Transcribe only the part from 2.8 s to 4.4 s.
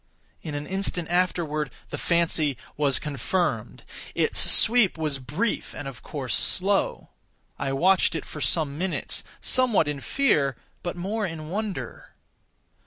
confirmed. Its